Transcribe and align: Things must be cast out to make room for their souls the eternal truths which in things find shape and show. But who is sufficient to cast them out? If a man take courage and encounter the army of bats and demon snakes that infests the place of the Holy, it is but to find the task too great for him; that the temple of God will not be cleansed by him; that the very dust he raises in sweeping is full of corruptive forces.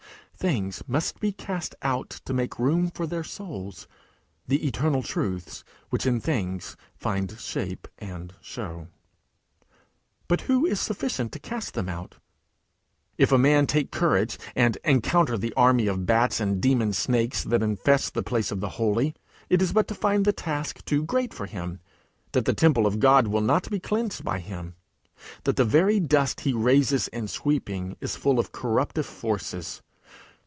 Things 0.41 0.81
must 0.87 1.19
be 1.19 1.31
cast 1.31 1.75
out 1.83 2.09
to 2.25 2.33
make 2.33 2.57
room 2.57 2.89
for 2.89 3.05
their 3.05 3.23
souls 3.23 3.87
the 4.47 4.65
eternal 4.65 5.03
truths 5.03 5.63
which 5.91 6.07
in 6.07 6.19
things 6.19 6.75
find 6.95 7.39
shape 7.39 7.87
and 7.99 8.33
show. 8.41 8.87
But 10.27 10.41
who 10.49 10.65
is 10.65 10.79
sufficient 10.79 11.31
to 11.33 11.39
cast 11.39 11.75
them 11.75 11.87
out? 11.87 12.15
If 13.19 13.31
a 13.31 13.37
man 13.37 13.67
take 13.67 13.91
courage 13.91 14.39
and 14.55 14.79
encounter 14.83 15.37
the 15.37 15.53
army 15.53 15.85
of 15.85 16.07
bats 16.07 16.39
and 16.39 16.59
demon 16.59 16.93
snakes 16.93 17.43
that 17.43 17.61
infests 17.61 18.09
the 18.09 18.23
place 18.23 18.49
of 18.49 18.61
the 18.61 18.69
Holy, 18.79 19.13
it 19.47 19.61
is 19.61 19.73
but 19.73 19.87
to 19.89 19.93
find 19.93 20.25
the 20.25 20.33
task 20.33 20.83
too 20.85 21.03
great 21.03 21.35
for 21.35 21.45
him; 21.45 21.81
that 22.31 22.45
the 22.45 22.53
temple 22.55 22.87
of 22.87 22.99
God 22.99 23.27
will 23.27 23.41
not 23.41 23.69
be 23.69 23.79
cleansed 23.79 24.23
by 24.23 24.39
him; 24.39 24.73
that 25.43 25.55
the 25.55 25.63
very 25.65 25.99
dust 25.99 26.39
he 26.39 26.51
raises 26.51 27.07
in 27.09 27.27
sweeping 27.27 27.95
is 28.01 28.15
full 28.15 28.39
of 28.39 28.51
corruptive 28.51 29.05
forces. 29.05 29.83